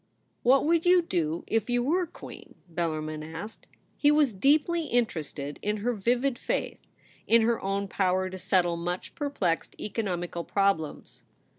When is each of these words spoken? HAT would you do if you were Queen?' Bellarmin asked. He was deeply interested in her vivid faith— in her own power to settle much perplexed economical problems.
HAT 0.43 0.65
would 0.65 0.83
you 0.83 1.03
do 1.03 1.43
if 1.45 1.69
you 1.69 1.83
were 1.83 2.07
Queen?' 2.07 2.55
Bellarmin 2.75 3.21
asked. 3.21 3.67
He 3.95 4.09
was 4.09 4.33
deeply 4.33 4.87
interested 4.87 5.59
in 5.61 5.77
her 5.77 5.93
vivid 5.93 6.39
faith— 6.39 6.79
in 7.27 7.43
her 7.43 7.63
own 7.63 7.87
power 7.87 8.27
to 8.27 8.39
settle 8.39 8.77
much 8.77 9.13
perplexed 9.13 9.75
economical 9.79 10.43
problems. 10.43 11.21